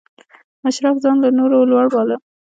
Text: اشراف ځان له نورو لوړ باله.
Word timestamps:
اشراف 0.69 0.97
ځان 1.03 1.17
له 1.23 1.29
نورو 1.37 1.69
لوړ 1.71 1.85
باله. 1.93 2.15